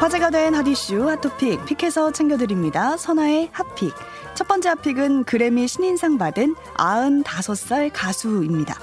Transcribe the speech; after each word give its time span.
화제가 0.00 0.30
된 0.30 0.54
핫이슈 0.54 1.10
핫토픽 1.10 1.66
픽해서 1.66 2.10
챙겨드립니다. 2.12 2.96
선아의 2.96 3.50
핫픽. 3.52 3.94
첫 4.34 4.48
번째 4.48 4.70
핫픽은 4.70 5.24
그래미 5.24 5.68
신인상 5.68 6.16
받은 6.16 6.54
95살 6.78 7.90
가수입니다. 7.92 8.76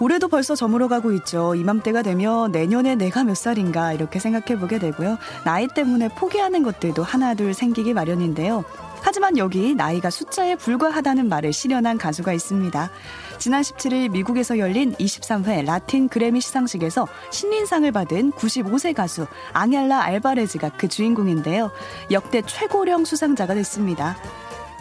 올해도 0.00 0.28
벌써 0.28 0.54
저물어가고 0.54 1.12
있죠. 1.14 1.54
이맘때가 1.54 2.02
되면 2.02 2.52
내년에 2.52 2.94
내가 2.94 3.24
몇 3.24 3.36
살인가 3.36 3.92
이렇게 3.92 4.18
생각해보게 4.18 4.78
되고요. 4.78 5.18
나이 5.44 5.66
때문에 5.66 6.08
포기하는 6.08 6.62
것들도 6.62 7.02
하나둘 7.02 7.54
생기기 7.54 7.94
마련인데요. 7.94 8.64
하지만 9.00 9.38
여기 9.38 9.74
나이가 9.74 10.10
숫자에 10.10 10.56
불과하다는 10.56 11.28
말을 11.28 11.52
실현한 11.52 11.98
가수가 11.98 12.32
있습니다. 12.32 12.90
지난 13.38 13.62
17일 13.62 14.10
미국에서 14.10 14.58
열린 14.58 14.94
23회 14.94 15.64
라틴 15.64 16.08
그래미 16.08 16.40
시상식에서 16.40 17.06
신인상을 17.30 17.90
받은 17.92 18.32
95세 18.32 18.94
가수 18.94 19.26
앙얄라 19.52 20.02
알바레즈가 20.02 20.70
그 20.76 20.88
주인공인데요. 20.88 21.70
역대 22.10 22.42
최고령 22.42 23.04
수상자가 23.04 23.54
됐습니다. 23.54 24.16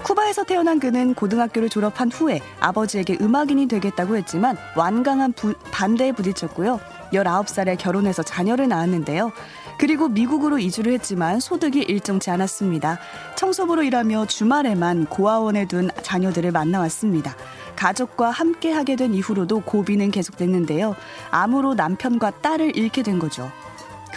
쿠바에서 0.03 0.43
태어난 0.43 0.79
그는 0.79 1.13
고등학교를 1.13 1.69
졸업한 1.69 2.11
후에 2.11 2.39
아버지에게 2.59 3.17
음악인이 3.19 3.67
되겠다고 3.67 4.15
했지만 4.17 4.57
완강한 4.75 5.33
부, 5.33 5.53
반대에 5.71 6.11
부딪혔고요. 6.11 6.79
19살에 7.13 7.77
결혼해서 7.77 8.23
자녀를 8.23 8.67
낳았는데요. 8.67 9.31
그리고 9.79 10.07
미국으로 10.07 10.59
이주를 10.59 10.93
했지만 10.93 11.39
소득이 11.39 11.81
일정치 11.81 12.31
않았습니다. 12.31 12.99
청소부로 13.35 13.83
일하며 13.83 14.25
주말에만 14.25 15.05
고아원에 15.05 15.67
둔 15.67 15.89
자녀들을 16.01 16.51
만나왔습니다. 16.51 17.35
가족과 17.75 18.31
함께 18.31 18.71
하게 18.71 18.95
된 18.95 19.13
이후로도 19.13 19.61
고비는 19.61 20.11
계속됐는데요. 20.11 20.95
암으로 21.29 21.75
남편과 21.75 22.41
딸을 22.41 22.75
잃게 22.75 23.03
된 23.03 23.19
거죠. 23.19 23.51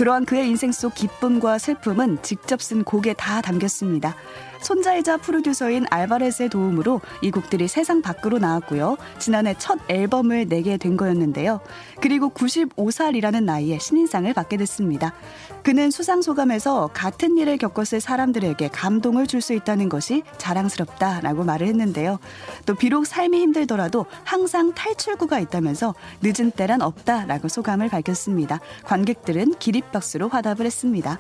그러한 0.01 0.25
그의 0.25 0.49
인생 0.49 0.73
속 0.73 0.95
기쁨과 0.95 1.59
슬픔은 1.59 2.23
직접 2.23 2.63
쓴 2.63 2.85
곡에 2.85 3.13
다 3.13 3.43
담겼습니다. 3.43 4.17
손자이자 4.63 5.17
프로듀서인 5.19 5.87
알바레스의 5.91 6.49
도움으로 6.51 7.01
이 7.23 7.31
곡들이 7.31 7.67
세상 7.67 8.03
밖으로 8.03 8.39
나왔고요. 8.39 8.97
지난해 9.19 9.55
첫 9.59 9.79
앨범을 9.89 10.49
내게 10.49 10.77
된 10.77 10.97
거였는데요. 10.97 11.61
그리고 12.01 12.31
95살이라는 12.31 13.45
나이에 13.45 13.79
신인상을 13.79 14.33
받게 14.33 14.57
됐습니다. 14.59 15.15
그는 15.63 15.91
수상 15.91 16.23
소감에서 16.23 16.91
같은 16.93 17.37
일을 17.37 17.59
겪었을 17.59 18.01
사람들에게 18.01 18.69
감동을 18.69 19.27
줄 19.27 19.41
수 19.41 19.55
있다는 19.55 19.89
것이 19.89 20.23
자랑스럽다라고 20.37 21.45
말을 21.45 21.67
했는데요. 21.67 22.19
또 22.67 22.75
비록 22.75 23.07
삶이 23.07 23.41
힘들더라도 23.41 24.05
항상 24.23 24.75
탈출구가 24.75 25.39
있다면서 25.41 25.95
늦은 26.23 26.51
때란 26.51 26.83
없다라고 26.83 27.49
소감을 27.49 27.89
밝혔습니다. 27.89 28.61
관객들은 28.85 29.55
기립 29.59 29.90
박수로 29.93 30.29
화답을 30.29 30.67
했습니다. 30.67 31.19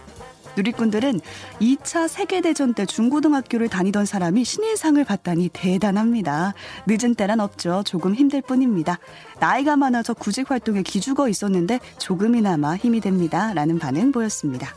누리꾼들은 0.56 1.20
2차 1.60 2.08
세계대전 2.08 2.74
때 2.74 2.84
중고등학교를 2.84 3.68
다니던 3.68 4.04
사람이 4.04 4.44
신인상을 4.44 5.02
받다니 5.04 5.50
대단합니다. 5.52 6.54
늦은 6.86 7.14
때란 7.14 7.40
없죠. 7.40 7.82
조금 7.84 8.14
힘들 8.14 8.42
뿐입니다. 8.42 8.98
나이가 9.38 9.76
많아서 9.76 10.14
구직 10.14 10.50
활동에 10.50 10.82
기죽어 10.82 11.28
있었는데 11.28 11.78
조금이나마 11.98 12.76
힘이 12.76 13.00
됩니다. 13.00 13.52
라는 13.54 13.78
반응 13.78 14.12
보였습니다. 14.12 14.74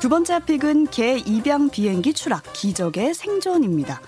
두 0.00 0.08
번째 0.08 0.38
픽은 0.44 0.86
개 0.86 1.16
입양 1.18 1.68
비행기 1.68 2.12
추락 2.12 2.44
기적의 2.52 3.12
생존입니다. 3.14 4.00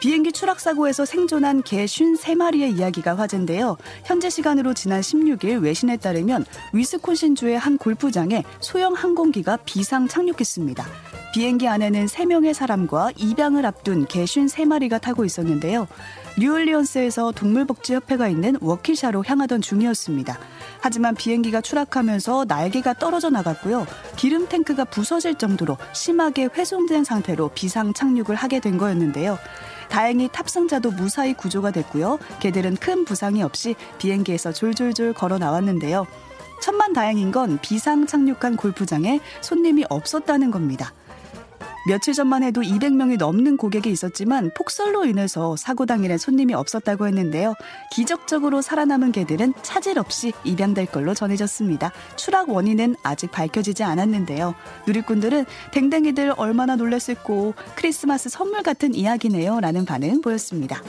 비행기 0.00 0.32
추락 0.32 0.60
사고에서 0.60 1.04
생존한 1.04 1.62
개 1.62 1.84
53마리의 1.84 2.78
이야기가 2.78 3.18
화제인데요. 3.18 3.76
현재 4.04 4.30
시간으로 4.30 4.72
지난 4.72 5.02
16일 5.02 5.62
외신에 5.62 5.98
따르면 5.98 6.46
위스콘신주의 6.72 7.58
한 7.58 7.76
골프장에 7.76 8.42
소형 8.60 8.94
항공기가 8.94 9.58
비상 9.58 10.08
착륙했습니다. 10.08 10.86
비행기 11.34 11.68
안에는 11.68 12.06
3명의 12.06 12.54
사람과 12.54 13.10
입양을 13.16 13.66
앞둔 13.66 14.06
개 14.06 14.24
53마리가 14.24 15.02
타고 15.02 15.26
있었는데요. 15.26 15.86
뉴올리언스에서 16.38 17.32
동물복지협회가 17.32 18.28
있는 18.28 18.56
워키샤로 18.62 19.22
향하던 19.26 19.60
중이었습니다. 19.60 20.38
하지만 20.80 21.14
비행기가 21.14 21.60
추락하면서 21.60 22.46
날개가 22.48 22.94
떨어져 22.94 23.28
나갔고요. 23.28 23.86
기름 24.16 24.48
탱크가 24.48 24.86
부서질 24.86 25.34
정도로 25.36 25.76
심하게 25.92 26.48
훼손된 26.52 27.04
상태로 27.04 27.50
비상 27.54 27.92
착륙을 27.92 28.34
하게 28.34 28.60
된 28.60 28.78
거였는데요. 28.78 29.38
다행히 29.90 30.28
탑승자도 30.32 30.92
무사히 30.92 31.34
구조가 31.34 31.72
됐고요. 31.72 32.18
개들은 32.40 32.76
큰 32.76 33.04
부상이 33.04 33.42
없이 33.42 33.74
비행기에서 33.98 34.52
졸졸졸 34.52 35.12
걸어 35.12 35.38
나왔는데요. 35.38 36.06
천만 36.62 36.92
다행인 36.92 37.32
건 37.32 37.58
비상 37.60 38.06
착륙한 38.06 38.56
골프장에 38.56 39.20
손님이 39.40 39.84
없었다는 39.88 40.50
겁니다. 40.50 40.92
며칠 41.90 42.14
전만 42.14 42.44
해도 42.44 42.60
200명이 42.60 43.18
넘는 43.18 43.56
고객이 43.56 43.90
있었지만 43.90 44.52
폭설로 44.54 45.06
인해서 45.06 45.56
사고 45.56 45.86
당일에 45.86 46.18
손님이 46.18 46.54
없었다고 46.54 47.08
했는데요. 47.08 47.54
기적적으로 47.90 48.62
살아남은 48.62 49.10
개들은 49.10 49.54
차질 49.62 49.98
없이 49.98 50.32
입양될 50.44 50.86
걸로 50.86 51.14
전해졌습니다. 51.14 51.90
추락 52.14 52.48
원인은 52.48 52.94
아직 53.02 53.32
밝혀지지 53.32 53.82
않았는데요. 53.82 54.54
누리꾼들은 54.86 55.46
댕댕이들 55.72 56.34
얼마나 56.36 56.76
놀랐을고 56.76 57.54
크리스마스 57.74 58.28
선물 58.28 58.62
같은 58.62 58.94
이야기네요. 58.94 59.58
라는 59.58 59.84
반응 59.84 60.20
보였습니다. 60.20 60.80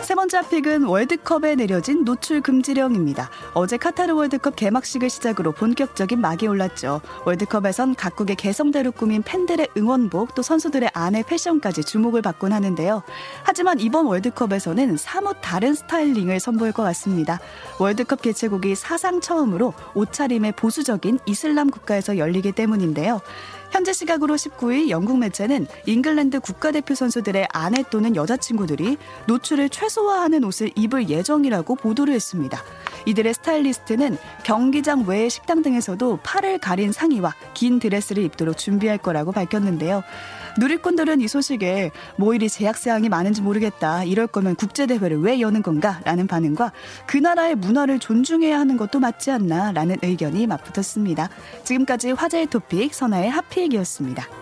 세 0.00 0.14
번째 0.14 0.48
픽은 0.48 0.84
월드컵에 0.84 1.56
내려진 1.56 2.04
노출 2.04 2.40
금지령입니다. 2.40 3.30
어제 3.54 3.76
카타르 3.76 4.14
월드컵 4.14 4.56
개막식을 4.56 5.10
시작으로 5.10 5.52
본격적인 5.52 6.18
막이 6.18 6.46
올랐죠. 6.46 7.02
월드컵에선 7.26 7.94
각국의 7.96 8.36
개성대로 8.36 8.92
꾸민 8.92 9.22
팬들의 9.22 9.68
응원복 9.76 10.34
또 10.34 10.40
선수들의 10.40 10.90
아내 10.94 11.22
패션까지 11.22 11.84
주목을 11.84 12.22
받곤 12.22 12.52
하는데요. 12.52 13.02
하지만 13.42 13.78
이번 13.78 14.06
월드컵에서는 14.06 14.96
사뭇 14.96 15.36
다른 15.42 15.74
스타일링을 15.74 16.40
선보일 16.40 16.72
것 16.72 16.82
같습니다. 16.82 17.40
월드컵 17.78 18.22
개최국이 18.22 18.74
사상 18.74 19.20
처음으로 19.20 19.74
옷차림의 19.94 20.52
보수적인 20.52 21.18
이슬람 21.26 21.70
국가에서 21.70 22.16
열리기 22.16 22.52
때문인데요. 22.52 23.20
현재 23.70 23.92
시각으로 23.94 24.36
19일 24.36 24.90
영국 24.90 25.18
매체는 25.18 25.66
잉글랜드 25.86 26.40
국가대표 26.40 26.94
선수들의 26.94 27.48
아내 27.52 27.82
또는 27.90 28.14
여자친구들이 28.14 28.98
노출을 29.26 29.70
최소화하는 29.70 30.44
옷을 30.44 30.70
입을 30.76 31.08
예정이라고 31.08 31.76
보도를 31.76 32.12
했습니다. 32.14 32.62
이들의 33.06 33.34
스타일리스트는 33.34 34.16
경기장 34.44 35.04
외의 35.06 35.30
식당 35.30 35.62
등에서도 35.62 36.20
팔을 36.22 36.58
가린 36.58 36.92
상의와 36.92 37.34
긴 37.54 37.78
드레스를 37.78 38.22
입도록 38.24 38.56
준비할 38.56 38.98
거라고 38.98 39.32
밝혔는데요. 39.32 40.02
누리꾼들은 40.58 41.20
이 41.20 41.28
소식에 41.28 41.90
뭐 42.16 42.34
이리 42.34 42.48
제약 42.48 42.76
사항이 42.76 43.08
많은지 43.08 43.40
모르겠다. 43.40 44.04
이럴 44.04 44.26
거면 44.26 44.56
국제 44.56 44.86
대회를 44.86 45.20
왜 45.20 45.40
여는 45.40 45.62
건가? 45.62 46.00
라는 46.04 46.26
반응과 46.26 46.72
그 47.06 47.16
나라의 47.16 47.54
문화를 47.54 47.98
존중해야 47.98 48.58
하는 48.58 48.76
것도 48.76 49.00
맞지 49.00 49.30
않나? 49.30 49.72
라는 49.72 49.96
의견이 50.02 50.46
맞붙었습니다. 50.46 51.30
지금까지 51.64 52.12
화제의 52.12 52.46
토픽 52.46 52.92
선아의 52.92 53.30
하필기였습니다. 53.30 54.41